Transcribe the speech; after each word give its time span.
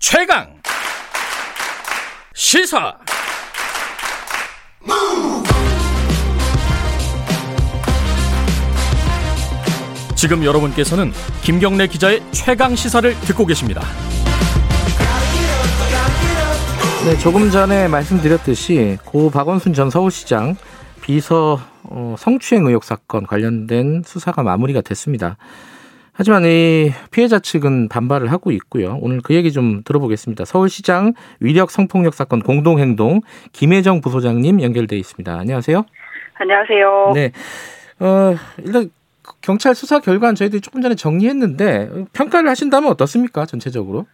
최강 0.00 0.48
시사 2.34 2.96
지금 10.16 10.42
여러분께서는 10.42 11.12
김경래 11.42 11.86
기자의 11.86 12.22
최강 12.32 12.74
시사를 12.74 13.14
듣고 13.20 13.44
계십니다. 13.44 13.82
네, 17.04 17.18
조금 17.18 17.50
전에 17.50 17.86
말씀드렸듯이 17.86 18.96
고 19.04 19.30
박원순 19.30 19.74
전 19.74 19.90
서울시장 19.90 20.56
비서 21.02 21.60
어, 21.82 22.14
성추행 22.18 22.66
의혹 22.66 22.84
사건 22.84 23.26
관련된 23.26 24.02
수사가 24.06 24.42
마무리가 24.42 24.80
됐습니다. 24.80 25.36
하지만 26.20 26.44
이 26.44 26.90
피해자 27.10 27.38
측은 27.38 27.88
반발을 27.88 28.30
하고 28.30 28.50
있고요. 28.50 28.98
오늘 29.00 29.22
그 29.24 29.34
얘기 29.34 29.52
좀 29.52 29.82
들어보겠습니다. 29.84 30.44
서울시장 30.44 31.14
위력 31.40 31.70
성폭력 31.70 32.12
사건 32.12 32.42
공동행동 32.42 33.22
김혜정 33.54 34.02
부소장님 34.02 34.60
연결돼 34.60 34.98
있습니다. 34.98 35.32
안녕하세요. 35.32 35.82
안녕하세요. 36.34 37.12
네. 37.14 37.32
어, 38.00 38.34
일단 38.58 38.90
경찰 39.40 39.74
수사 39.74 39.98
결과는 39.98 40.34
저희들이 40.34 40.60
조금 40.60 40.82
전에 40.82 40.94
정리했는데 40.94 41.88
평가를 42.12 42.50
하신다면 42.50 42.90
어떻습니까? 42.90 43.46
전체적으로? 43.46 44.04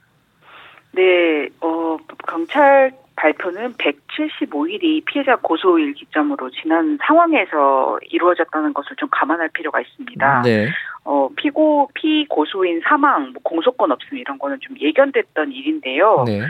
네, 0.92 1.48
어, 1.60 1.96
경찰 2.28 2.92
발표는 3.16 3.72
175일이 3.74 5.04
피해자 5.06 5.36
고소일 5.36 5.94
기점으로 5.94 6.50
지난 6.50 6.98
상황에서 7.02 7.98
이루어졌다는 8.10 8.74
것을 8.74 8.94
좀 8.96 9.08
감안할 9.10 9.48
필요가 9.48 9.80
있습니다. 9.80 10.42
네. 10.42 10.68
어, 11.06 11.28
피고, 11.36 11.88
피고소인 11.94 12.80
사망, 12.84 13.32
뭐 13.32 13.40
공소권 13.42 13.92
없음 13.92 14.18
이런 14.18 14.38
거는 14.38 14.58
좀 14.60 14.76
예견됐던 14.80 15.52
일인데요. 15.52 16.24
네. 16.26 16.40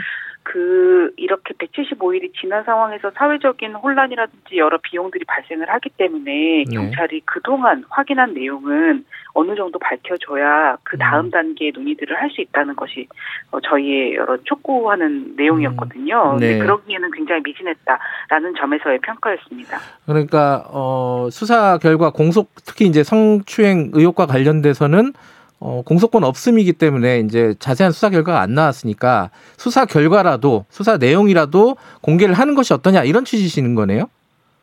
그 0.49 1.11
이렇게 1.17 1.53
175일이 1.55 2.31
지난 2.39 2.63
상황에서 2.63 3.11
사회적인 3.15 3.73
혼란이라든지 3.75 4.55
여러 4.57 4.77
비용들이 4.77 5.25
발생을 5.25 5.69
하기 5.69 5.89
때문에 5.97 6.63
네. 6.63 6.63
경찰이 6.73 7.21
그동안 7.25 7.83
확인한 7.89 8.33
내용은 8.33 9.03
어느 9.33 9.55
정도 9.55 9.77
밝혀줘야 9.77 10.77
그 10.83 10.97
다음 10.97 11.25
음. 11.25 11.31
단계의 11.31 11.73
논의들을 11.75 12.15
할 12.15 12.27
수 12.27 12.41
있다는 12.41 12.75
것이 12.75 13.07
어, 13.51 13.59
저희의 13.61 14.15
여러 14.15 14.37
촉구하는 14.43 15.35
내용이었거든요. 15.37 16.23
음. 16.25 16.31
근데 16.31 16.53
네. 16.53 16.59
그러기에는 16.59 17.11
굉장히 17.11 17.41
미진했다라는 17.43 18.55
점에서의 18.57 18.99
평가였습니다. 18.99 19.79
그러니까 20.05 20.65
어 20.67 21.29
수사 21.31 21.77
결과 21.77 22.11
공소 22.11 22.45
특히 22.65 22.85
이제 22.85 23.03
성추행 23.03 23.91
의혹과 23.93 24.27
관련돼서는 24.27 25.13
어 25.59 25.81
공소권 25.85 26.23
없음이기 26.23 26.73
때문에 26.73 27.19
이제 27.19 27.55
자세한 27.59 27.91
수사 27.91 28.09
결과가 28.09 28.41
안 28.41 28.53
나왔으니까 28.53 29.31
수사 29.57 29.85
결과라도 29.85 30.65
수사 30.69 30.97
내용이라도 30.97 31.77
공개를 32.01 32.35
하는 32.35 32.53
것이 32.55 32.73
어떠냐 32.73 33.03
이런 33.03 33.25
취지시는 33.25 33.73
거네요. 33.75 34.09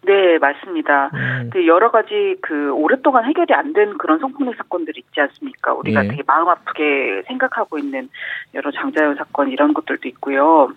네, 0.07 0.39
맞습니다. 0.39 1.11
음, 1.15 1.51
그 1.51 1.67
여러 1.67 1.91
가지 1.91 2.37
그 2.43 2.71
오랫동안 2.73 3.25
해결이 3.25 3.55
안 3.55 3.73
된 3.73 3.97
그런 3.99 4.19
성폭력 4.21 4.55
사건들이 4.57 5.01
있지 5.01 5.21
않습니까? 5.21 5.73
우리가 5.73 6.05
예. 6.05 6.09
되게 6.11 6.23
마음 6.27 6.47
아프게 6.49 7.23
생각하고 7.27 7.79
있는 7.79 8.09
여러 8.55 8.71
장자연 8.71 9.17
사건 9.17 9.51
이런 9.51 9.73
것들도 9.75 10.07
있고요. 10.11 10.69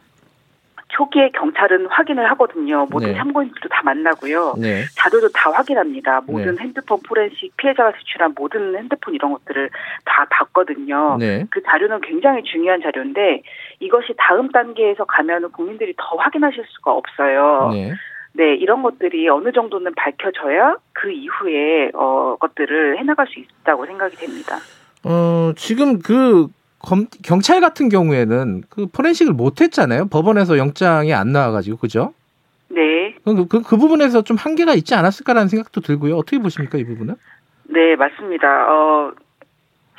초기에 0.89 1.29
경찰은 1.31 1.87
확인을 1.87 2.29
하거든요. 2.31 2.87
모든 2.89 3.09
네. 3.09 3.17
참고인들도 3.17 3.69
다 3.69 3.81
만나고요. 3.83 4.55
네. 4.57 4.83
자료도 4.95 5.29
다 5.29 5.51
확인합니다. 5.51 6.21
모든 6.25 6.55
네. 6.55 6.63
핸드폰 6.63 6.99
포렌식 7.01 7.55
피해자가 7.57 7.91
제출한 7.93 8.33
모든 8.35 8.75
핸드폰 8.75 9.13
이런 9.13 9.33
것들을 9.33 9.69
다 10.05 10.25
봤거든요. 10.29 11.17
네. 11.19 11.45
그 11.49 11.61
자료는 11.63 12.01
굉장히 12.01 12.43
중요한 12.43 12.81
자료인데 12.81 13.43
이것이 13.79 14.13
다음 14.17 14.49
단계에서 14.49 15.05
가면은 15.05 15.51
국민들이 15.51 15.93
더 15.97 16.15
확인하실 16.15 16.63
수가 16.67 16.93
없어요. 16.93 17.69
네. 17.73 17.93
네, 18.33 18.55
이런 18.55 18.83
것들이 18.83 19.27
어느 19.29 19.51
정도는 19.51 19.93
밝혀져야 19.95 20.77
그 20.93 21.11
이후에 21.11 21.89
어 21.95 22.35
것들을 22.39 22.99
해나갈 22.99 23.25
수 23.27 23.39
있다고 23.39 23.85
생각이 23.87 24.15
됩니다. 24.15 24.57
어 25.03 25.51
지금 25.55 25.99
그 25.99 26.47
검, 26.87 27.07
경찰 27.21 27.59
같은 27.59 27.89
경우에는 27.89 28.63
그 28.69 28.87
포렌식을 28.87 29.33
못 29.33 29.59
했잖아요. 29.59 30.07
법원에서 30.07 30.57
영장이 30.57 31.13
안 31.13 31.33
나와가지고 31.33 31.77
그죠? 31.77 32.13
네, 32.69 33.13
그, 33.25 33.45
그, 33.47 33.61
그 33.61 33.75
부분에서 33.75 34.21
좀 34.21 34.37
한계가 34.37 34.73
있지 34.73 34.95
않았을까라는 34.95 35.49
생각도 35.49 35.81
들고요. 35.81 36.15
어떻게 36.15 36.39
보십니까 36.39 36.77
이 36.77 36.85
부분은? 36.85 37.15
네 37.65 37.97
맞습니다. 37.97 38.47
어 38.71 39.11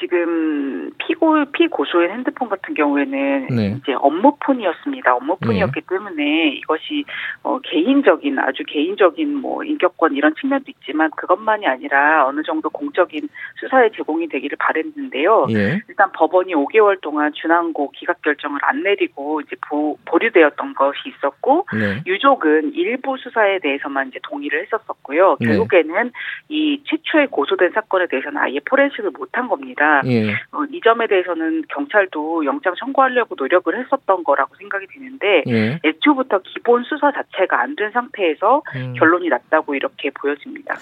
지금 0.00 0.90
피고 0.98 1.44
피고소인 1.52 2.10
핸드폰 2.10 2.48
같은 2.48 2.74
경우에는 2.74 3.46
네. 3.50 3.76
이제 3.78 3.92
업무폰이었습니다. 3.94 5.14
업무폰이었기 5.16 5.80
때문에 5.88 6.48
이것이 6.48 7.04
어 7.42 7.58
개인적인 7.60 8.38
아주 8.38 8.62
개인적인 8.66 9.34
뭐 9.36 9.64
인격권 9.64 10.14
이런 10.14 10.34
측면도 10.40 10.64
있지만 10.68 11.10
그것만이 11.16 11.66
아니라 11.66 12.26
어느 12.26 12.42
정도 12.42 12.70
공적인 12.70 13.28
수사에 13.56 13.90
제공이 13.96 14.28
되기를 14.28 14.56
바랬는데요. 14.58 15.46
예. 15.50 15.80
일단 15.88 16.10
법원이 16.12 16.54
5개월 16.54 17.00
동안 17.00 17.32
준항고 17.34 17.90
기각 17.92 18.22
결정을 18.22 18.60
안 18.62 18.82
내리고 18.82 19.40
이제 19.40 19.56
보, 19.68 19.96
보류되었던 20.04 20.74
것이 20.74 20.98
있었고 21.08 21.66
네. 21.72 22.02
유족은 22.06 22.74
일부 22.74 23.16
수사에 23.16 23.58
대해서만 23.58 24.08
이제 24.08 24.18
동의를 24.22 24.62
했었었고요. 24.62 25.36
네. 25.40 25.46
결국에는 25.46 26.12
이 26.48 26.82
최초에 26.84 27.26
고소된 27.26 27.72
사건에 27.72 28.06
대해서는 28.06 28.38
아예 28.38 28.58
포렌식을 28.64 29.10
못한 29.10 29.48
겁니다. 29.48 29.87
예. 30.06 30.32
어, 30.52 30.64
이 30.72 30.80
점에 30.82 31.06
대해서는 31.06 31.64
경찰도 31.74 32.44
영장 32.44 32.74
청구하려고 32.78 33.34
노력을 33.38 33.72
했었던 33.78 34.24
거라고 34.24 34.54
생각이 34.56 34.86
되는데 34.92 35.44
예. 35.48 35.80
애초부터 35.84 36.40
기본 36.44 36.84
수사 36.84 37.10
자체가 37.12 37.60
안 37.62 37.78
된 37.78 37.92
상태에서 37.92 38.62
음. 38.74 38.94
결론이 38.98 39.28
났다고 39.28 39.74
이렇게 39.76 40.10
보여집니다. 40.10 40.74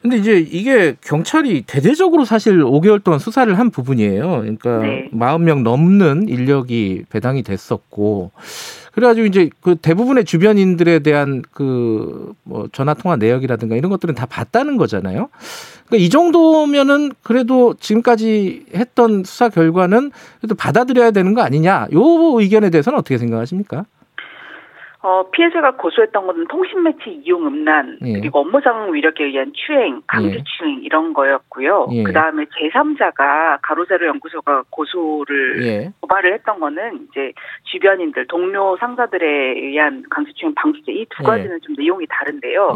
근데 0.00 0.16
이제 0.16 0.38
이게 0.38 0.94
경찰이 1.04 1.62
대대적으로 1.66 2.24
사실 2.24 2.62
5개월 2.62 3.04
동안 3.04 3.18
수사를 3.18 3.52
한 3.58 3.70
부분이에요. 3.70 4.28
그러니까 4.40 4.78
네. 4.78 5.10
40명 5.12 5.62
넘는 5.62 6.28
인력이 6.28 7.04
배당이 7.10 7.42
됐었고 7.42 8.30
그래가지고 8.92 9.26
이제 9.26 9.50
그 9.60 9.76
대부분의 9.76 10.24
주변인들에 10.24 11.00
대한 11.00 11.42
그 11.52 12.32
뭐 12.48 12.66
전화 12.72 12.94
통화 12.94 13.16
내역이라든가 13.16 13.76
이런 13.76 13.90
것들은 13.90 14.14
다 14.14 14.24
봤다는 14.24 14.78
거잖아요. 14.78 15.28
그러니까 15.86 16.04
이 16.04 16.08
정도면은 16.08 17.12
그래도 17.22 17.74
지금까지 17.74 18.47
했던 18.74 19.24
수사 19.24 19.48
결과는 19.48 20.10
그래도 20.40 20.54
받아들여야 20.54 21.10
되는 21.10 21.34
거 21.34 21.42
아니냐? 21.42 21.88
요 21.92 22.00
의견에 22.38 22.70
대해서는 22.70 22.98
어떻게 22.98 23.18
생각하십니까? 23.18 23.84
어, 25.00 25.30
피해자가 25.30 25.76
고소했던 25.76 26.26
것은 26.26 26.48
통신 26.48 26.82
매체 26.82 27.10
이용 27.10 27.46
음란 27.46 27.98
예. 28.04 28.14
그리고 28.14 28.40
업무상 28.40 28.92
위력에 28.92 29.24
의한 29.24 29.52
추행, 29.54 30.02
강제 30.08 30.34
예. 30.34 30.42
추행 30.44 30.82
이런 30.82 31.12
거였고요. 31.12 31.88
예. 31.92 32.02
그 32.02 32.12
다음에 32.12 32.44
제3자가 32.46 33.60
가로세로 33.62 34.08
연구소가 34.08 34.64
고소를 34.70 35.62
예. 35.64 35.92
고발을 36.00 36.34
했던 36.34 36.58
거는 36.58 37.06
이제 37.08 37.32
주변인들, 37.70 38.26
동료 38.26 38.76
상사들에 38.78 39.24
의한 39.60 40.02
강제 40.10 40.32
추행 40.34 40.52
방지제 40.54 40.90
이두 40.90 41.22
예. 41.22 41.24
가지는 41.24 41.60
좀 41.62 41.76
내용이 41.78 42.04
다른데요. 42.08 42.74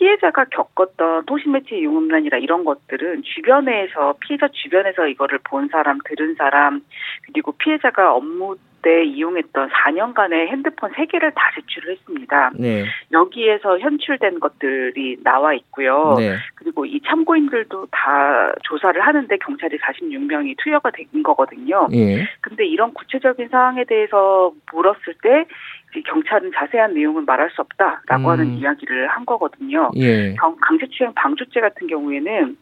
예. 0.00 0.10
피해자가 0.10 0.46
겪었던 0.46 1.26
도시매체 1.26 1.76
이용음란이나 1.76 2.38
이런 2.38 2.64
것들은 2.64 3.22
주변에서 3.22 4.14
피해자 4.20 4.48
주변에서 4.48 5.06
이거를 5.06 5.38
본 5.44 5.68
사람, 5.68 5.98
들은 6.04 6.34
사람 6.36 6.82
그리고 7.26 7.52
피해자가 7.52 8.14
업무 8.14 8.56
때 8.82 9.04
이용했던 9.04 9.68
4년간의 9.70 10.48
핸드폰 10.48 10.90
3개를 10.92 11.32
다 11.34 11.50
제출을 11.54 11.92
했습니다. 11.92 12.50
네. 12.54 12.84
여기에서 13.12 13.78
현출된 13.78 14.40
것들이 14.40 15.18
나와 15.22 15.54
있고요. 15.54 16.14
네. 16.18 16.36
그리고 16.54 16.84
이 16.86 17.00
참고인들도 17.06 17.86
다 17.90 18.52
조사를 18.64 19.00
하는데 19.00 19.36
경찰이 19.38 19.78
46명이 19.78 20.54
투여가 20.58 20.90
된 20.90 21.22
거거든요. 21.22 21.88
예. 21.92 22.26
근데 22.40 22.66
이런 22.66 22.92
구체적인 22.94 23.48
사항에 23.48 23.84
대해서 23.84 24.52
물었을 24.72 25.14
때 25.22 25.46
경찰은 26.06 26.52
자세한 26.54 26.94
내용은 26.94 27.24
말할 27.24 27.50
수 27.50 27.62
없다라고 27.62 28.24
음. 28.24 28.26
하는 28.30 28.46
이야기를 28.54 29.08
한 29.08 29.24
거거든요. 29.26 29.90
예. 29.96 30.34
경- 30.34 30.56
강제추행 30.60 31.12
방조죄 31.14 31.60
같은 31.60 31.86
경우에는 31.86 32.56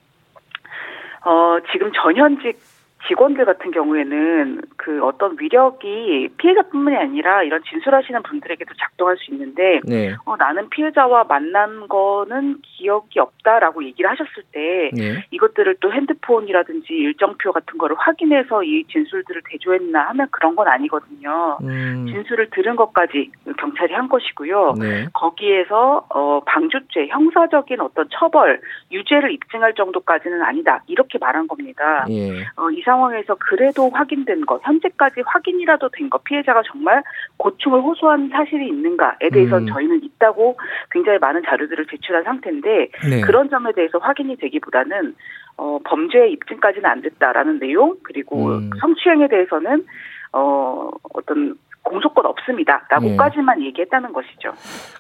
어 1.25 1.59
지금 1.73 1.91
전현직 1.93 2.57
직원들 3.07 3.45
같은 3.45 3.71
경우에는 3.71 4.61
그 4.77 5.05
어떤 5.05 5.37
위력이 5.39 6.31
피해자뿐만이 6.37 6.97
아니라 6.97 7.43
이런 7.43 7.63
진술하시는 7.63 8.23
분들에게도 8.23 8.75
작동할 8.79 9.17
수 9.19 9.33
있는데 9.33 9.81
네. 9.85 10.15
어, 10.25 10.37
나는 10.37 10.69
피해자와 10.69 11.25
만난 11.25 11.87
거는 11.89 12.59
기억이 12.63 13.21
없다라고 13.21 13.85
얘기를 13.85 14.11
하셨을 14.11 14.43
때 14.53 14.91
예. 14.99 15.25
이것들을 15.31 15.77
또 15.81 15.93
핸드폰이라든지 15.93 16.93
일정표 16.93 17.53
같은 17.53 17.79
거를 17.79 17.95
확인해서 17.99 18.65
이 18.65 18.85
진술들을 18.85 19.43
대조했나 19.49 20.09
하면 20.09 20.27
그런 20.31 20.57
건 20.57 20.67
아니거든요. 20.67 21.59
음. 21.63 22.07
진술을 22.09 22.51
들은 22.51 22.75
것까지 22.77 23.31
경찰이 23.59 23.95
한 23.95 24.09
것이고요. 24.09 24.75
네. 24.79 25.07
거기에서 25.13 26.07
어 26.11 26.41
방조죄 26.45 27.09
형사적인 27.09 27.81
어떤 27.81 28.09
처벌 28.11 28.61
유죄를 28.91 29.33
입증할 29.33 29.75
정도까지는 29.75 30.43
아니다 30.43 30.83
이렇게 30.89 31.19
말한 31.19 31.47
겁니다. 31.47 32.05
예. 32.11 32.45
어, 32.57 32.71
이 32.71 32.83
상황에서 32.89 33.37
그래도 33.39 33.91
확인된 33.91 34.47
것, 34.47 34.61
현재까지 34.65 35.21
확인이라도 35.27 35.91
된 35.91 36.09
것, 36.09 36.25
피해자가 36.25 36.63
정말 36.67 37.03
고충을 37.37 37.83
호소한 37.83 38.31
사실이 38.31 38.67
있는가에 38.67 39.29
대해서 39.31 39.59
음. 39.59 39.67
저희는 39.67 40.03
있다고 40.03 40.57
굉장히 40.91 41.19
많은 41.19 41.43
자료들을 41.45 41.87
제출한 41.91 42.25
상태인데 42.25 42.89
네. 43.11 43.21
그런 43.21 43.51
점에 43.51 43.73
대해서 43.73 43.99
확인이 43.99 44.37
되기보다는 44.37 45.15
어, 45.59 45.79
범죄 45.85 46.29
입증까지는 46.29 46.89
안 46.89 47.03
됐다라는 47.03 47.59
내용 47.59 47.97
그리고 48.03 48.47
음. 48.47 48.71
성추행에 48.81 49.29
대해서는 49.29 49.85
어, 50.33 50.91
어떤 51.15 51.57
공소권 51.83 52.25
예. 52.25 52.29
없습니다라고까지만 52.29 53.63
얘기했다는 53.63 54.13
것이죠. 54.13 54.53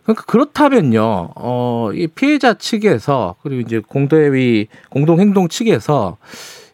그러니까 0.02 0.24
그렇다면요, 0.26 1.30
어, 1.36 1.90
이 1.92 2.06
피해자 2.08 2.54
측에서 2.54 3.36
그리고 3.42 3.60
이제 3.60 3.80
공대위 3.80 4.68
공동행동 4.90 5.48
측에서 5.48 6.16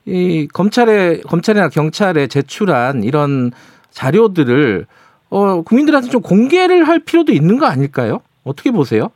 이 0.06 0.48
검찰에 0.52 1.20
검찰이나 1.20 1.68
경찰에 1.68 2.26
제출한 2.26 3.04
이런 3.04 3.52
자료들을 3.90 4.86
어, 5.30 5.62
국민들한테 5.62 6.10
좀 6.10 6.20
공개를 6.20 6.86
할 6.86 7.00
필요도 7.00 7.32
있는 7.32 7.58
거 7.58 7.66
아닐까요? 7.66 8.20
어떻게 8.44 8.70
보세요? 8.70 9.10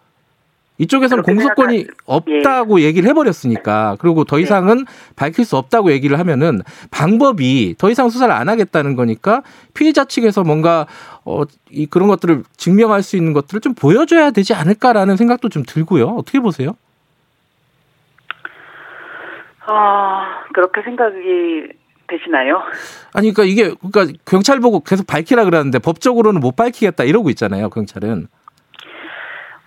이쪽에서는 0.79 1.25
공소권이 1.25 1.87
없다고 2.07 2.81
얘기를 2.81 3.09
해버렸으니까 3.11 3.97
그리고 3.99 4.25
더 4.25 4.37
네. 4.37 4.43
이상은 4.43 4.87
밝힐 5.17 5.45
수 5.45 5.57
없다고 5.57 5.91
얘기를 5.91 6.19
하면은 6.21 6.63
방법이 6.91 7.75
더 7.79 7.91
이상 7.91 8.09
수사를 8.09 8.33
안 8.33 8.49
하겠다는 8.49 8.95
거니까 8.95 9.43
피해자 9.75 10.05
측에서 10.05 10.45
뭔가 10.45 10.87
어, 11.25 11.43
이 11.71 11.87
그런 11.87 12.09
것들을 12.09 12.45
증명할 12.57 13.03
수 13.03 13.17
있는 13.17 13.33
것들을 13.33 13.61
좀 13.61 13.75
보여줘야 13.75 14.31
되지 14.31 14.55
않을까라는 14.55 15.17
생각도 15.17 15.49
좀 15.49 15.65
들고요. 15.67 16.07
어떻게 16.11 16.39
보세요? 16.41 16.77
아 19.71 20.45
그렇게 20.55 20.81
생각이 20.83 21.69
되시나요? 22.07 22.63
아니 23.13 23.33
그러니까 23.33 23.45
이게 23.45 23.75
그러니까 23.91 24.19
경찰 24.25 24.61
보고 24.61 24.81
계속 24.81 25.07
밝히라 25.07 25.45
그러는데 25.45 25.79
법적으로는 25.79 26.41
못 26.41 26.57
밝히겠다 26.57 27.05
이러고 27.05 27.29
있잖아요. 27.31 27.69
경찰은. 27.69 28.29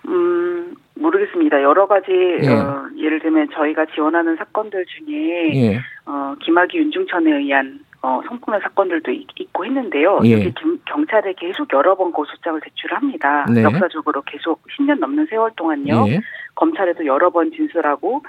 음 0.08 0.74
모르겠습니다. 0.94 1.62
여러 1.62 1.86
가지 1.86 2.10
예. 2.10 2.48
어, 2.48 2.84
예를 2.98 3.20
들면 3.20 3.48
저희가 3.54 3.86
지원하는 3.94 4.36
사건들 4.36 4.84
중에 4.86 5.54
예. 5.54 5.80
어, 6.06 6.34
김학의 6.42 6.80
윤중천에 6.80 7.30
의한 7.32 7.80
어, 8.02 8.20
성폭력 8.26 8.60
사건들도 8.62 9.12
있, 9.12 9.26
고 9.52 9.64
했는데요. 9.64 10.20
예. 10.24 10.32
여기 10.32 10.52
김- 10.54 10.80
경찰에 10.86 11.34
계속 11.38 11.72
여러 11.72 11.94
번 11.96 12.10
고소장을 12.10 12.60
제출합니다. 12.60 13.46
네. 13.54 13.62
역사적으로 13.62 14.22
계속 14.22 14.60
10년 14.76 14.98
넘는 14.98 15.26
세월 15.30 15.52
동안요. 15.56 16.06
예. 16.08 16.20
검찰에도 16.56 17.06
여러 17.06 17.30
번 17.30 17.52
진술하고 17.52 18.24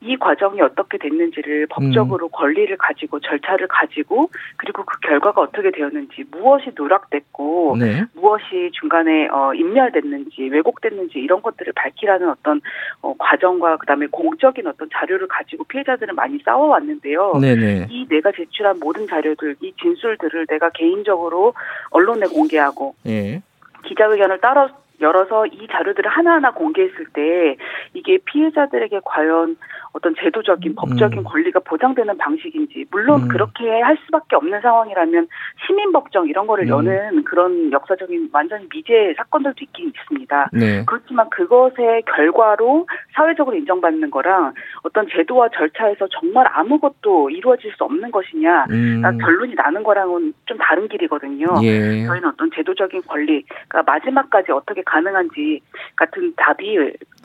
이 0.00 0.16
과정이 0.16 0.60
어떻게 0.60 0.98
됐는지를 0.98 1.66
법적으로 1.68 2.28
권리를 2.28 2.76
가지고 2.76 3.18
절차를 3.20 3.66
가지고 3.68 4.28
그리고 4.56 4.84
그 4.84 4.98
결과가 5.00 5.40
어떻게 5.40 5.70
되었는지 5.70 6.24
무엇이 6.30 6.70
누락됐고 6.76 7.76
네. 7.78 8.04
무엇이 8.14 8.70
중간에 8.72 9.28
어, 9.28 9.54
인멸됐는지 9.54 10.48
왜곡됐는지 10.50 11.18
이런 11.18 11.40
것들을 11.42 11.72
밝히라는 11.74 12.28
어떤 12.28 12.60
어, 13.00 13.14
과정과 13.18 13.78
그다음에 13.78 14.06
공적인 14.10 14.66
어떤 14.66 14.88
자료를 14.92 15.28
가지고 15.28 15.64
피해자들은 15.64 16.14
많이 16.14 16.38
싸워왔는데요. 16.44 17.38
네네. 17.40 17.86
이 17.90 18.06
내가 18.08 18.32
제출한 18.32 18.78
모든 18.78 19.06
자료들, 19.06 19.56
이 19.60 19.72
진술들을 19.80 20.46
내가 20.46 20.70
개인적으로 20.70 21.54
언론에 21.90 22.26
공개하고 22.26 22.94
예. 23.06 23.42
기자회견을 23.84 24.40
따라 24.40 24.68
열어서 25.00 25.46
이 25.46 25.66
자료들을 25.70 26.10
하나하나 26.10 26.52
공개했을 26.52 27.06
때 27.12 27.56
이게 27.94 28.18
피해자들에게 28.24 29.00
과연 29.04 29.56
어떤 29.92 30.14
제도적인 30.14 30.74
법적인 30.74 31.20
음. 31.20 31.24
권리가 31.24 31.60
보장되는 31.60 32.18
방식인지 32.18 32.84
물론 32.90 33.22
음. 33.22 33.28
그렇게 33.28 33.80
할 33.80 33.96
수밖에 34.04 34.36
없는 34.36 34.60
상황이라면 34.60 35.26
시민 35.66 35.92
법정 35.92 36.28
이런 36.28 36.46
거를 36.46 36.64
음. 36.64 36.68
여는 36.68 37.24
그런 37.24 37.72
역사적인 37.72 38.28
완전히 38.32 38.66
미제 38.68 39.14
사건들도 39.16 39.56
있긴 39.62 39.88
있습니다. 39.88 40.50
네. 40.52 40.84
그렇지만 40.86 41.30
그것의 41.30 42.02
결과로 42.14 42.86
사회적으로 43.14 43.56
인정받는 43.56 44.10
거랑 44.10 44.52
어떤 44.82 45.06
제도와 45.08 45.48
절차에서 45.54 46.08
정말 46.08 46.46
아무것도 46.52 47.30
이루어질 47.30 47.72
수 47.72 47.84
없는 47.84 48.10
것이냐 48.10 48.66
음. 48.70 49.02
결론이 49.18 49.54
나는 49.54 49.82
거랑은 49.82 50.34
좀 50.44 50.58
다른 50.58 50.88
길이거든요. 50.88 51.46
예. 51.62 52.04
저희는 52.04 52.28
어떤 52.28 52.50
제도적인 52.54 53.02
권리, 53.06 53.44
그러니까 53.68 53.82
마지막까지 53.92 54.52
어떻게 54.52 54.82
가능한지 54.86 55.60
같은 55.96 56.32
답이 56.36 56.78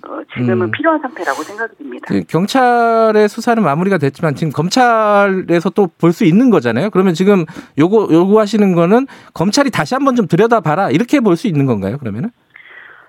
어, 0.07 0.19
지금은 0.33 0.63
음. 0.63 0.71
필요한 0.71 0.99
상태라고 0.99 1.43
생각이 1.43 1.75
듭니다. 1.77 2.05
그 2.09 2.23
경찰의 2.27 3.29
수사는 3.29 3.61
마무리가 3.63 3.97
됐지만 3.99 4.35
지금 4.35 4.51
검찰에서 4.51 5.69
또 5.69 5.87
볼 5.99 6.11
수 6.11 6.25
있는 6.25 6.49
거잖아요. 6.49 6.89
그러면 6.89 7.13
지금 7.13 7.45
요거 7.77 8.09
요구하시는 8.11 8.73
거는 8.73 9.05
검찰이 9.33 9.69
다시 9.69 9.93
한번 9.93 10.15
좀 10.15 10.27
들여다봐라 10.27 10.89
이렇게 10.89 11.19
볼 11.19 11.35
수 11.37 11.47
있는 11.47 11.65
건가요? 11.67 11.97
그러면은? 11.99 12.31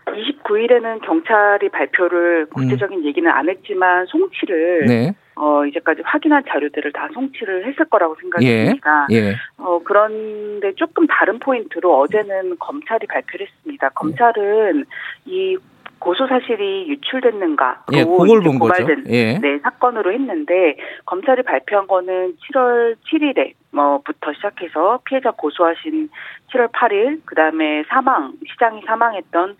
29일에는 0.06 1.00
경찰이 1.02 1.68
발표를 1.68 2.46
구체적인 2.46 3.04
얘기는 3.04 3.30
안 3.30 3.48
했지만 3.48 4.06
송치를 4.06 4.82
음. 4.82 4.86
네. 4.86 5.14
어, 5.34 5.64
이제까지 5.64 6.02
확인한 6.04 6.42
자료들을 6.46 6.92
다 6.92 7.08
송치를 7.14 7.66
했을 7.66 7.84
거라고 7.86 8.14
생각이 8.20 8.46
예. 8.46 8.74
예. 9.10 9.34
어, 9.56 9.80
그런데 9.82 10.72
조금 10.74 11.06
다른 11.06 11.38
포인트로 11.38 12.00
어제는 12.00 12.58
검찰이 12.58 13.06
발표를 13.06 13.46
했습니다. 13.46 13.88
검찰은 13.90 14.84
이 15.24 15.56
고소 15.98 16.26
사실이 16.26 16.88
유출됐는가, 16.88 17.84
예, 17.92 18.02
그걸 18.02 18.40
본 18.40 18.58
거죠. 18.58 18.82
고발된 18.82 19.04
예. 19.08 19.38
네, 19.38 19.58
사건으로 19.60 20.12
했는데 20.12 20.76
검찰이 21.06 21.44
발표한 21.44 21.86
거는 21.86 22.34
7월 22.38 22.96
7일에 23.06 23.52
뭐부터 23.70 24.32
시작해서 24.32 24.98
피해자 25.04 25.30
고소하신 25.30 26.08
7월 26.52 26.72
8일, 26.72 27.20
그 27.24 27.36
다음에 27.36 27.84
사망, 27.88 28.32
시장이 28.50 28.82
사망했던 28.84 29.56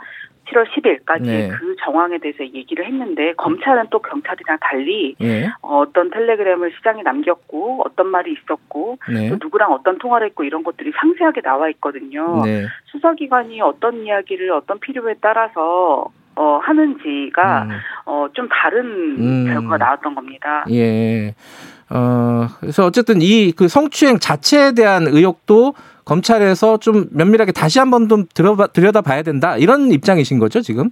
7월 0.49 0.67
10일까지 0.69 1.23
네. 1.23 1.49
그 1.49 1.77
정황에 1.85 2.19
대해서 2.19 2.45
얘기를 2.45 2.85
했는데 2.85 3.33
검찰은 3.35 3.87
또 3.91 4.01
경찰이랑 4.01 4.59
달리 4.61 5.15
예. 5.21 5.47
어, 5.63 5.79
어떤 5.79 6.11
텔레그램을 6.11 6.73
시장에 6.77 7.03
남겼고 7.03 7.83
어떤 7.87 8.09
말이 8.09 8.33
있었고 8.33 8.99
네. 9.13 9.29
또 9.29 9.37
누구랑 9.41 9.73
어떤 9.73 9.99
통화를 9.99 10.29
했고 10.29 10.45
이런 10.45 10.63
것들이 10.63 10.93
상세하게 11.01 11.43
나와 11.43 11.69
있거든요. 11.71 12.43
네. 12.45 12.67
수사기관이 12.87 13.61
어떤 13.61 14.05
이야기를 14.05 14.51
어떤 14.53 14.79
필요에 14.81 15.15
따라서 15.21 16.11
어, 16.35 16.59
하는지가 16.63 17.63
음. 17.65 17.71
어, 18.07 18.27
좀 18.33 18.49
다른 18.49 18.81
음. 19.19 19.45
결과가 19.47 19.77
나왔던 19.77 20.15
겁니다. 20.15 20.65
예. 20.71 21.35
어, 21.91 22.47
그래서 22.61 22.87
어쨌든 22.87 23.21
이 23.21 23.53
그 23.55 23.69
성추행 23.69 24.19
자체에 24.19 24.73
대한 24.73 25.07
의혹도 25.07 25.75
검찰에서 26.05 26.79
좀 26.79 27.07
면밀하게 27.13 27.53
다시 27.53 27.79
한번 27.79 28.09
좀 28.09 28.27
들어봐, 28.35 28.69
들여다봐야 28.69 29.23
된다. 29.23 29.57
이런 29.57 29.93
입장이신 29.93 30.39
거죠, 30.39 30.61
지금? 30.61 30.91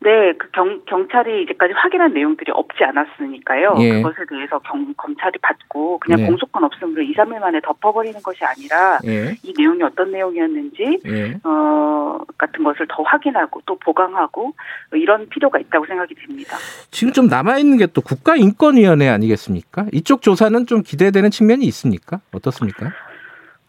네, 0.00 0.34
그 0.38 0.50
경, 0.50 0.82
경찰이 0.84 1.44
이제까지 1.44 1.72
확인한 1.74 2.12
내용들이 2.12 2.52
없지 2.52 2.84
않았으니까요. 2.84 3.74
예. 3.78 4.02
그것에 4.02 4.26
대해서 4.28 4.58
경, 4.58 4.92
검찰이 4.98 5.38
받고 5.40 5.98
그냥 6.00 6.20
네. 6.20 6.26
공소권 6.26 6.62
없음으로 6.62 7.00
2, 7.00 7.14
3일 7.14 7.38
만에 7.40 7.58
덮어버리는 7.62 8.20
것이 8.22 8.44
아니라 8.44 8.98
예. 9.06 9.34
이 9.42 9.54
내용이 9.56 9.82
어떤 9.82 10.12
내용이었는지 10.12 11.00
예. 11.06 11.40
어, 11.42 12.18
같은 12.36 12.64
것을 12.64 12.86
더 12.90 13.02
확인하고 13.02 13.62
또 13.64 13.78
보강하고 13.78 14.52
이런 14.92 15.26
필요가 15.30 15.58
있다고 15.58 15.86
생각이 15.86 16.14
듭니다. 16.16 16.58
지금 16.90 17.10
좀 17.14 17.26
남아있는 17.28 17.78
게 17.78 17.86
또 17.86 18.02
국가인권위원회 18.02 19.08
아니겠습니까? 19.08 19.86
이쪽 19.92 20.20
조사는 20.20 20.66
좀 20.66 20.82
기대되는 20.82 21.30
측면이 21.30 21.64
있습니까? 21.66 22.20
어떻습니까? 22.34 22.92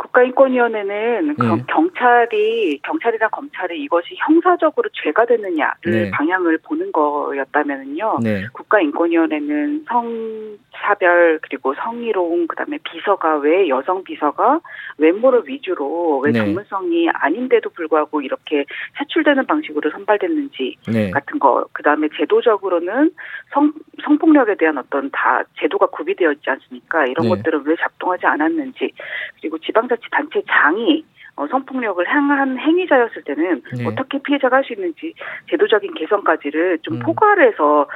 국가인권위원회는 0.06 1.36
경- 1.36 1.58
예. 1.60 1.64
경찰이 1.68 2.80
경찰이나 2.84 3.28
검찰이 3.30 3.82
이것이 3.82 4.16
형사적으로 4.26 4.90
죄가 4.94 5.26
되느냐를 5.26 5.76
네. 5.86 6.12
방향을 6.12 6.60
보는 6.64 6.92
거였다면은요. 6.92 8.20
네. 8.24 8.46
국가인권위원회는 8.54 9.86
성차별 9.88 11.40
그리고 11.42 11.74
성희롱 11.76 12.48
그다음에 12.48 12.78
비서가 12.84 13.38
왜 13.38 13.68
여성 13.70 14.04
비서가 14.04 14.60
외모를 14.98 15.44
위주로 15.46 16.20
왜 16.20 16.32
네. 16.32 16.40
전문성이 16.40 17.10
아닌데도 17.10 17.70
불구하고 17.72 18.22
이렇게 18.22 18.66
차출되는 18.98 19.46
방식으로 19.46 19.90
선발됐는지 19.92 20.76
네. 20.92 21.12
같은 21.12 21.40
거 21.40 21.66
그다음에 21.74 22.08
제도적으로는 22.18 23.12
성 23.54 23.74
성폭력에 24.04 24.56
대한 24.56 24.78
어떤 24.78 25.10
다 25.12 25.44
제도가 25.60 25.88
구비되어 25.88 26.32
있지 26.34 26.50
않습니까? 26.50 27.06
이런 27.06 27.24
네. 27.24 27.30
것들은 27.30 27.64
왜 27.66 27.76
작동하지 27.80 28.26
않았는지 28.26 28.92
그리고 29.40 29.58
지방자 29.60 29.95
치 29.98 30.10
단체 30.12 30.42
장이 30.48 31.06
어, 31.36 31.48
성폭력을 31.48 32.08
향한 32.08 32.58
행위자였을 32.58 33.24
때는 33.24 33.62
네. 33.78 33.86
어떻게 33.86 34.20
피해자가 34.20 34.58
할 34.58 34.64
수 34.64 34.74
있는지 34.74 35.14
제도적인 35.50 35.94
개선까지를 35.94 36.80
좀 36.82 36.96
음. 36.96 37.00
포괄해서 37.00 37.88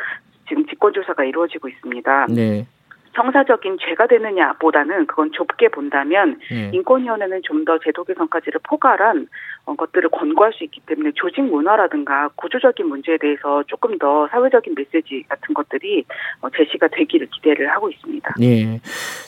지금 0.47 0.65
직권조사가 0.67 1.23
이루어지고 1.23 1.69
있습니다. 1.69 2.27
네. 2.29 2.65
형사적인 3.13 3.77
죄가 3.79 4.07
되느냐보다는 4.07 5.07
그건 5.07 5.31
좁게 5.31 5.69
본다면 5.69 6.39
예. 6.51 6.71
인권위원회는 6.73 7.41
좀 7.43 7.59
더 7.69 7.77
제도 7.77 8.03
개선까지를 8.03 8.61
포괄한 8.63 9.27
어, 9.65 9.75
것들을 9.75 10.09
권고할 10.09 10.53
수 10.53 10.63
있기 10.63 10.81
때문에 10.87 11.11
조직 11.13 11.41
문화라든가 11.41 12.29
구조적인 12.35 12.87
문제에 12.87 13.17
대해서 13.17 13.63
조금 13.67 13.97
더 13.99 14.27
사회적인 14.29 14.73
메시지 14.75 15.23
같은 15.27 15.53
것들이 15.53 16.05
어, 16.41 16.49
제시가 16.49 16.87
되기를 16.87 17.27
기대를 17.27 17.69
하고 17.69 17.89
있습니다. 17.89 18.35
예. 18.41 18.79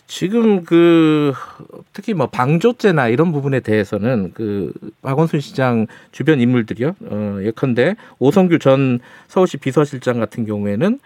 지금 0.07 0.63
그 0.63 1.33
특히 1.93 2.13
뭐 2.13 2.27
방조죄나 2.27 3.09
이런 3.09 3.31
부분에 3.31 3.59
대해서는 3.59 4.31
그 4.33 4.73
박원순 5.03 5.39
시장 5.39 5.88
주변 6.11 6.39
인물들이요. 6.39 6.95
어, 7.01 7.38
예컨대 7.41 7.95
오성규 8.19 8.59
전 8.59 9.00
서울시 9.27 9.57
비서실장 9.57 10.19
같은 10.19 10.45
경우에는 10.45 11.00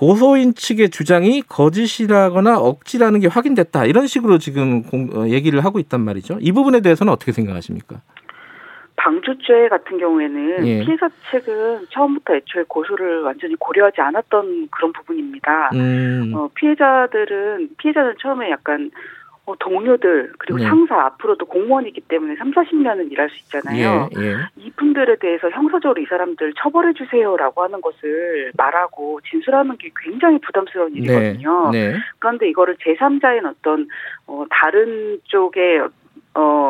고소인 0.00 0.54
측의 0.54 0.88
주장이 0.88 1.42
거짓이라거나 1.42 2.58
억지라는 2.58 3.20
게 3.20 3.26
확인됐다 3.28 3.84
이런 3.84 4.06
식으로 4.06 4.38
지금 4.38 4.82
공, 4.82 5.10
어, 5.14 5.28
얘기를 5.28 5.62
하고 5.62 5.78
있단 5.78 6.00
말이죠. 6.00 6.38
이 6.40 6.52
부분에 6.52 6.80
대해서는 6.80 7.12
어떻게 7.12 7.32
생각하십니까? 7.32 7.96
방조죄 8.96 9.68
같은 9.68 9.98
경우에는 9.98 10.66
예. 10.66 10.84
피해자 10.84 11.06
측은 11.30 11.86
처음부터 11.90 12.34
애초에 12.34 12.64
고소를 12.66 13.24
완전히 13.24 13.54
고려하지 13.56 14.00
않았던 14.00 14.68
그런 14.70 14.92
부분입니다. 14.94 15.70
음. 15.74 16.32
어, 16.34 16.48
피해자들은 16.54 17.68
피해자는 17.76 18.14
처음에 18.22 18.50
약간 18.50 18.90
뭐 19.50 19.56
동료들 19.58 20.32
그리고 20.38 20.58
네. 20.58 20.64
상사 20.64 21.06
앞으로도 21.06 21.46
공무원이기 21.46 22.02
때문에 22.02 22.36
3, 22.36 22.52
40년은 22.52 23.10
일할 23.10 23.28
수 23.30 23.36
있잖아요. 23.38 24.08
예, 24.16 24.22
예. 24.22 24.36
이분들에 24.56 25.16
대해서 25.16 25.50
형사적으로 25.50 26.00
이 26.00 26.06
사람들 26.06 26.52
처벌해 26.56 26.92
주세요라고 26.92 27.64
하는 27.64 27.80
것을 27.80 28.52
말하고 28.56 29.18
진술하는 29.28 29.76
게 29.78 29.90
굉장히 30.00 30.38
부담스러운 30.38 30.92
네. 30.92 31.00
일이거든요. 31.00 31.70
네, 31.72 31.92
네. 31.92 31.98
그런데 32.20 32.48
이거를 32.48 32.76
제3자인 32.76 33.44
어떤 33.44 33.88
어 34.28 34.44
다른 34.48 35.18
쪽의 35.24 35.88
어 36.34 36.69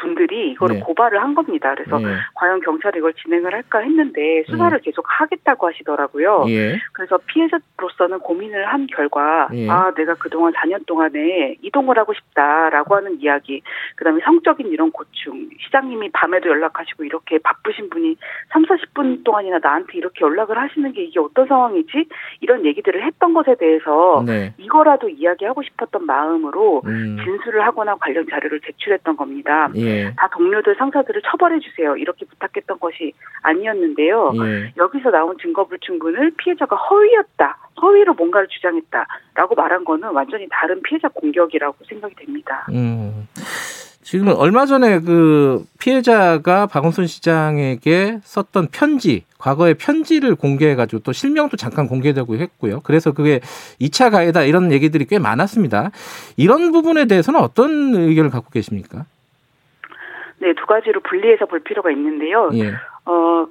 분들이 0.00 0.50
이거를 0.52 0.76
네. 0.76 0.82
고발을 0.82 1.22
한 1.22 1.34
겁니다. 1.34 1.74
그래서 1.74 1.98
네. 1.98 2.14
과연 2.34 2.60
경찰이 2.60 2.98
이걸 2.98 3.14
진행을 3.14 3.52
할까 3.52 3.78
했는데 3.78 4.44
수사를 4.48 4.76
네. 4.76 4.82
계속 4.84 5.04
하겠다고 5.08 5.68
하시더라고요. 5.68 6.44
예. 6.48 6.78
그래서 6.92 7.18
피해자로서는 7.26 8.18
고민을 8.20 8.66
한 8.66 8.86
결과 8.86 9.48
예. 9.54 9.68
아 9.68 9.92
내가 9.96 10.14
그동안 10.14 10.52
4년 10.52 10.84
동안에 10.86 11.56
이동을 11.62 11.98
하고 11.98 12.12
싶다라고 12.12 12.96
하는 12.96 13.20
이야기, 13.20 13.62
그다음에 13.96 14.20
성적인 14.24 14.68
이런 14.68 14.90
고충, 14.90 15.48
시장님이 15.64 16.10
밤에도 16.12 16.48
연락하시고 16.48 17.04
이렇게 17.04 17.38
바쁘신 17.38 17.90
분이 17.90 18.16
3, 18.50 18.64
40분 18.64 19.24
동안이나 19.24 19.58
나한테 19.62 19.96
이렇게 19.96 20.24
연락을 20.24 20.58
하시는 20.58 20.92
게 20.92 21.04
이게 21.04 21.20
어떤 21.20 21.46
상황이지? 21.46 22.06
이런 22.40 22.66
얘기들을 22.66 23.04
했던 23.04 23.32
것에 23.32 23.54
대해서 23.56 24.22
네. 24.26 24.52
이거라도 24.58 25.08
이야기하고 25.08 25.62
싶었던 25.62 26.04
마음으로 26.04 26.82
음. 26.86 27.16
진술을 27.22 27.64
하거나 27.64 27.94
관련 27.96 28.26
자료를 28.28 28.60
제출 28.60 28.90
제출했던 28.90 29.16
겁니다. 29.16 29.70
예. 29.76 29.89
다 30.16 30.28
동료들 30.32 30.76
상사들을 30.76 31.22
처벌해 31.30 31.60
주세요. 31.60 31.96
이렇게 31.96 32.26
부탁했던 32.26 32.78
것이 32.78 33.12
아니었는데요. 33.42 34.32
예. 34.36 34.72
여기서 34.76 35.10
나온 35.10 35.36
증거 35.40 35.64
불충분을 35.66 36.32
피해자가 36.36 36.76
허위였다. 36.76 37.58
허위로 37.80 38.14
뭔가를 38.14 38.48
주장했다라고 38.48 39.54
말한 39.56 39.84
거는 39.84 40.10
완전히 40.10 40.46
다른 40.50 40.82
피해자 40.82 41.08
공격이라고 41.08 41.76
생각이 41.88 42.14
됩니다. 42.16 42.66
음. 42.70 43.26
지금 44.10 44.26
얼마 44.36 44.66
전에 44.66 44.98
그 44.98 45.64
피해자가 45.78 46.66
박원순 46.66 47.06
시장에게 47.06 48.18
썼던 48.24 48.68
편지, 48.72 49.24
과거의 49.38 49.74
편지를 49.74 50.34
공개해가지고 50.34 51.02
또 51.02 51.12
실명도 51.12 51.56
잠깐 51.56 51.86
공개되고 51.86 52.34
했고요. 52.34 52.80
그래서 52.82 53.12
그게 53.12 53.38
2차 53.80 54.10
가해다 54.10 54.42
이런 54.42 54.72
얘기들이 54.72 55.04
꽤 55.04 55.20
많았습니다. 55.20 55.92
이런 56.36 56.72
부분에 56.72 57.04
대해서는 57.04 57.38
어떤 57.38 57.94
의견을 57.94 58.30
갖고 58.30 58.50
계십니까? 58.50 59.06
네, 60.40 60.52
두 60.54 60.66
가지로 60.66 61.00
분리해서 61.00 61.46
볼 61.46 61.60
필요가 61.60 61.90
있는데요. 61.90 62.50
예. 62.54 62.72
어, 63.04 63.46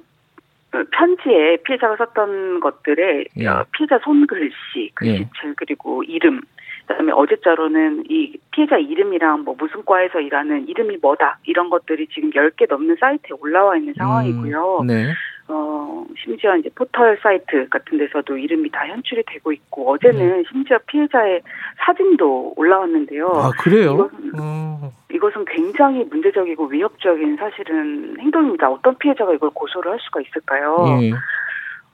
편지에 0.70 1.58
피해자가 1.64 1.96
썼던 1.96 2.60
것들의 2.60 3.26
예. 3.38 3.46
피해자 3.72 3.98
손글씨, 4.02 4.90
글씨체 4.94 5.24
예. 5.44 5.52
그리고 5.56 6.02
이름 6.04 6.40
그다음에 6.86 7.12
어제자로는 7.12 8.04
이 8.08 8.36
피해자 8.50 8.76
이름이랑 8.76 9.44
뭐 9.44 9.54
무슨 9.56 9.84
과에서 9.84 10.20
일하는 10.20 10.68
이름이 10.68 10.98
뭐다 11.00 11.38
이런 11.44 11.70
것들이 11.70 12.08
지금 12.08 12.30
10개 12.30 12.68
넘는 12.68 12.96
사이트에 13.00 13.36
올라와 13.40 13.76
있는 13.76 13.94
상황이고요. 13.94 14.78
음, 14.80 14.86
네. 14.86 15.12
어, 15.46 16.04
심지어 16.22 16.56
이제 16.56 16.68
포털 16.74 17.18
사이트 17.22 17.68
같은 17.68 17.98
데서도 17.98 18.36
이름이 18.36 18.70
다 18.70 18.86
현출이 18.86 19.22
되고 19.26 19.52
있고 19.52 19.92
어제는 19.92 20.38
네. 20.38 20.42
심지어 20.50 20.78
피해자의 20.86 21.42
사진도 21.78 22.52
올라왔는데요. 22.56 23.28
아, 23.28 23.50
그래요? 23.60 23.94
이것은, 23.94 24.32
어. 24.40 24.92
이것은 25.20 25.44
굉장히 25.44 26.02
문제적이고 26.04 26.66
위협적인 26.66 27.36
사실은 27.36 28.16
행동입니다. 28.18 28.70
어떤 28.70 28.96
피해자가 28.96 29.34
이걸 29.34 29.50
고소를 29.50 29.92
할 29.92 29.98
수가 30.00 30.22
있을까요? 30.22 30.76
네. 30.98 31.12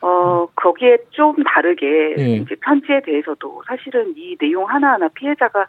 어, 0.01 0.47
거기에 0.55 0.99
좀 1.11 1.35
다르게 1.43 2.15
네. 2.17 2.37
이제 2.37 2.55
편지에 2.61 3.01
대해서도 3.01 3.63
사실은 3.67 4.15
이 4.17 4.37
내용 4.37 4.69
하나하나 4.69 5.09
피해자가 5.09 5.67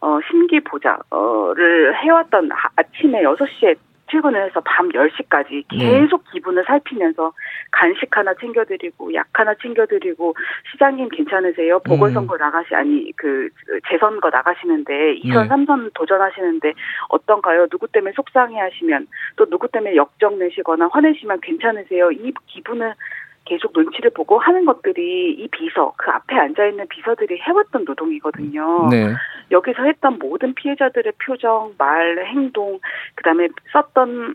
어, 0.00 0.20
심기 0.30 0.60
보자를 0.60 1.96
해왔던 1.96 2.50
아침에 2.76 3.22
6시에 3.22 3.76
출근을 4.10 4.44
해서 4.44 4.60
밤 4.64 4.88
10시까지 4.88 5.64
계속 5.68 6.24
네. 6.24 6.30
기분을 6.32 6.64
살피면서 6.66 7.32
간식 7.70 8.16
하나 8.16 8.34
챙겨드리고 8.34 9.14
약 9.14 9.26
하나 9.32 9.54
챙겨드리고 9.54 10.34
시장님 10.72 11.08
괜찮으세요? 11.10 11.78
보궐선거 11.80 12.34
음. 12.34 12.38
나가시 12.38 12.74
아니 12.74 13.12
그 13.16 13.48
재선거 13.88 14.30
나가시는데 14.30 15.20
2선 15.20 15.42
네. 15.42 15.48
3선 15.48 15.90
도전하시는데 15.94 16.72
어떤가요? 17.08 17.68
누구 17.68 17.86
때문에 17.88 18.12
속상해하시면 18.14 19.06
또 19.36 19.46
누구 19.46 19.68
때문에 19.68 19.96
역정 19.96 20.38
내시거나 20.38 20.88
화내시면 20.92 21.40
괜찮으세요? 21.40 22.10
이 22.10 22.32
기분을 22.46 22.94
계속 23.44 23.72
눈치를 23.74 24.10
보고 24.10 24.38
하는 24.38 24.64
것들이 24.64 25.32
이 25.32 25.48
비서 25.48 25.92
그 25.96 26.10
앞에 26.10 26.36
앉아 26.36 26.66
있는 26.66 26.86
비서들이 26.88 27.40
해왔던 27.40 27.84
노동이거든요. 27.84 28.88
네. 28.90 29.14
여기서 29.50 29.82
했던 29.82 30.18
모든 30.18 30.54
피해자들의 30.54 31.12
표정, 31.24 31.74
말, 31.76 32.24
행동, 32.26 32.78
그다음에 33.16 33.48
썼던 33.72 34.34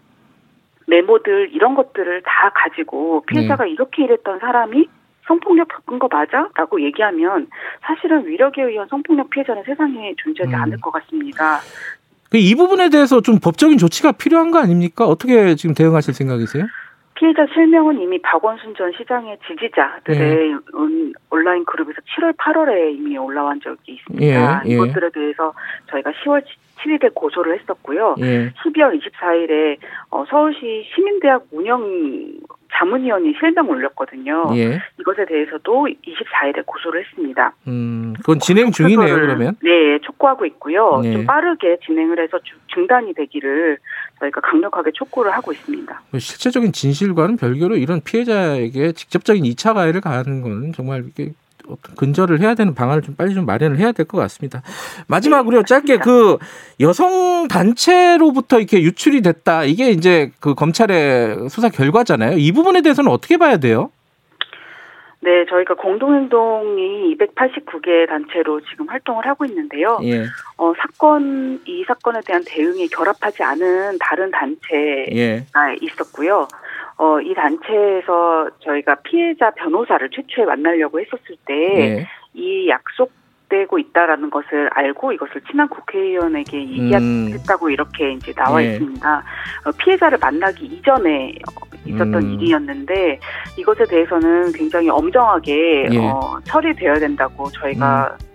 메모들 0.87 1.49
이런 1.53 1.75
것들을 1.75 2.21
다 2.23 2.51
가지고 2.53 3.23
피해자가 3.27 3.63
네. 3.63 3.71
이렇게 3.71 4.03
일했던 4.03 4.39
사람이 4.39 4.87
성폭력 5.27 5.67
겪은 5.69 5.97
거 5.99 6.07
맞아? 6.11 6.49
라고 6.55 6.81
얘기하면 6.81 7.47
사실은 7.81 8.27
위력에 8.27 8.61
의한 8.61 8.87
성폭력 8.89 9.29
피해자는 9.29 9.63
세상에 9.65 10.13
존재하지 10.17 10.55
음. 10.55 10.61
않을 10.61 10.81
것 10.81 10.91
같습니다. 10.91 11.59
그이 12.29 12.53
부분에 12.55 12.89
대해서 12.89 13.21
좀 13.21 13.39
법적인 13.39 13.77
조치가 13.77 14.11
필요한 14.13 14.51
거 14.51 14.59
아닙니까? 14.59 15.05
어떻게 15.05 15.55
지금 15.55 15.73
대응하실 15.73 16.13
생각이세요? 16.13 16.65
피해자 17.15 17.45
실명은 17.53 17.99
이미 17.99 18.21
박원순 18.21 18.75
전 18.75 18.91
시장의 18.91 19.37
지지자들의 19.47 20.51
예. 20.51 20.55
온라인 21.29 21.65
그룹에서 21.65 21.99
7월, 22.01 22.35
8월에 22.35 22.95
이미 22.95 23.17
올라온 23.17 23.59
적이 23.61 23.93
있습니다. 23.93 24.61
예. 24.65 24.69
예. 24.69 24.73
이것들에 24.73 25.09
대해서 25.11 25.53
저희가 25.89 26.11
10월 26.11 26.43
7일에 26.79 27.13
고소를 27.13 27.57
했었고요. 27.59 28.15
예. 28.19 28.51
12월 28.51 28.99
24일에 29.01 29.77
어, 30.11 30.25
서울시 30.29 30.85
시민대학 30.93 31.47
운영 31.51 31.81
자문위원이 32.77 33.33
실명 33.39 33.69
올렸거든요. 33.69 34.51
예. 34.55 34.81
이것에 34.99 35.25
대해서도 35.25 35.87
24일에 35.87 36.65
고소를 36.65 37.05
했습니다. 37.05 37.53
음, 37.67 38.13
그건 38.19 38.39
진행 38.39 38.71
중이네요, 38.71 39.15
그러면? 39.15 39.55
네, 39.63 39.99
촉구하고 39.99 40.45
있고요. 40.45 40.99
네. 41.01 41.13
좀 41.13 41.25
빠르게 41.25 41.77
진행을 41.85 42.21
해서 42.21 42.39
중단이 42.67 43.13
되기를 43.13 43.77
저희가 44.19 44.41
강력하게 44.41 44.91
촉구를 44.93 45.31
하고 45.33 45.51
있습니다. 45.51 46.01
실제적인 46.17 46.71
진실과는 46.71 47.37
별개로 47.37 47.75
이런 47.77 48.01
피해자에게 48.01 48.93
직접적인 48.93 49.43
2차 49.43 49.73
가해를 49.73 50.01
가하는 50.01 50.41
건 50.41 50.73
정말 50.73 51.03
근절을 51.95 52.41
해야 52.41 52.53
되는 52.53 52.75
방안을 52.75 53.01
좀 53.01 53.15
빨리 53.15 53.33
좀 53.33 53.45
마련을 53.45 53.77
해야 53.79 53.91
될 53.91 54.05
것 54.05 54.17
같습니다. 54.19 54.61
마지막으로 55.07 55.59
네, 55.59 55.63
짧게 55.65 55.97
그 55.97 56.37
여성 56.79 57.47
단체로부터 57.47 58.59
이렇게 58.59 58.81
유출이 58.83 59.21
됐다. 59.21 59.63
이게 59.63 59.89
이제 59.89 60.31
그 60.39 60.53
검찰의 60.53 61.49
수사 61.49 61.69
결과잖아요. 61.69 62.37
이 62.37 62.51
부분에 62.51 62.81
대해서는 62.81 63.09
어떻게 63.11 63.37
봐야 63.37 63.57
돼요? 63.57 63.89
네, 65.25 65.43
저희가 65.49 65.73
공동행동이 65.73 67.17
289개 67.17 68.07
단체로 68.07 68.61
지금 68.69 68.87
활동을 68.87 69.25
하고 69.25 69.43
있는데요. 69.45 69.97
예. 70.03 70.23
어, 70.57 70.71
사건, 70.77 71.59
이 71.65 71.83
사건에 71.87 72.19
대한 72.23 72.43
대응에 72.45 72.85
결합하지 72.85 73.41
않은 73.41 73.97
다른 73.99 74.29
단체가 74.29 75.15
예. 75.15 75.43
있었고요. 75.81 76.47
어, 76.97 77.19
이 77.21 77.33
단체에서 77.33 78.51
저희가 78.59 78.97
피해자 79.03 79.49
변호사를 79.49 80.07
최초에 80.11 80.45
만나려고 80.45 80.99
했었을 80.99 81.35
때, 81.43 82.05
이 82.35 82.67
네. 82.67 82.69
약속 82.69 83.11
되고 83.49 83.79
있다라는 83.79 84.29
것을 84.29 84.69
알고 84.73 85.11
이것을 85.13 85.41
친한 85.49 85.67
국회의원에게 85.69 86.57
얘기했다고 86.59 87.67
음. 87.67 87.71
이렇게 87.71 88.11
이제 88.11 88.31
나와 88.33 88.63
예. 88.63 88.73
있습니다. 88.73 89.23
어, 89.65 89.71
피해자를 89.79 90.19
만나기 90.19 90.65
이전에 90.65 91.33
있었던 91.85 92.15
음. 92.15 92.33
일이었는데 92.33 93.19
이것에 93.57 93.85
대해서는 93.85 94.51
굉장히 94.53 94.89
엄정하게 94.89 95.87
예. 95.91 95.97
어, 95.97 96.39
처리되어야 96.43 96.99
된다고 96.99 97.49
저희가 97.51 98.17
음. 98.19 98.25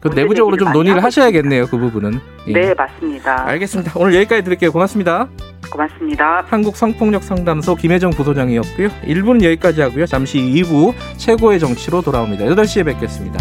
그 0.00 0.08
내부적으로 0.08 0.56
좀 0.56 0.72
논의를 0.72 1.02
하셔야겠네요. 1.02 1.66
그 1.66 1.78
부분은. 1.78 2.18
예. 2.48 2.52
네, 2.52 2.74
맞습니다. 2.74 3.46
알겠습니다. 3.46 3.92
오늘 3.94 4.16
여기까지 4.16 4.42
드릴게요. 4.42 4.72
고맙습니다. 4.72 5.28
고맙습니다. 5.70 6.44
한국 6.48 6.76
성폭력 6.76 7.22
상담소 7.22 7.76
김혜정 7.76 8.10
부소장이었고요. 8.10 8.88
1부는 9.04 9.44
여기까지 9.44 9.80
하고요. 9.80 10.06
잠시 10.06 10.38
2부 10.38 10.92
최고의 11.16 11.60
정치로 11.60 12.02
돌아옵니다. 12.02 12.44
8시에 12.46 12.84
뵙겠습니다. 12.84 13.38